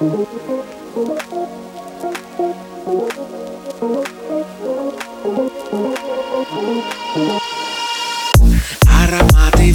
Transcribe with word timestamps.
Ароматы 0.00 0.16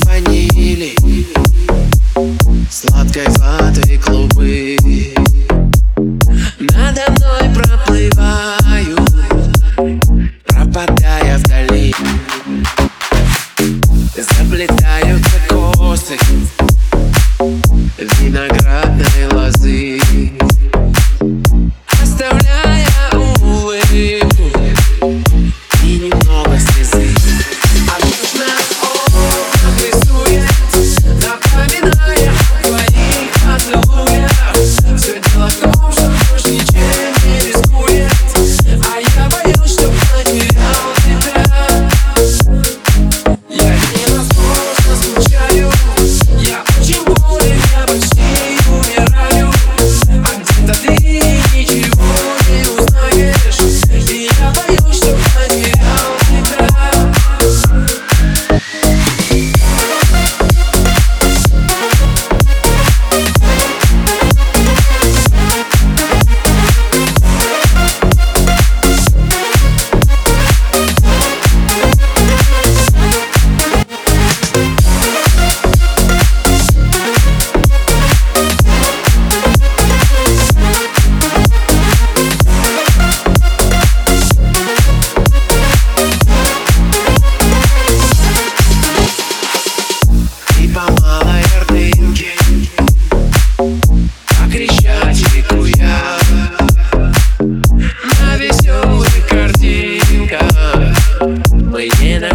ванили, 0.04 0.96
сладкой 2.72 3.28
воды 3.38 4.00
клубы. 4.00 4.76
Надо 6.60 7.04
мной 7.12 7.54
проплывают, 7.54 9.12
пропадая 10.48 11.38
вдали. 11.38 11.94
Заплетаются 14.16 15.40
косы 15.50 16.18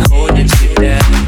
Hold 0.08 0.38
you 0.38 0.46
tight. 0.46 1.19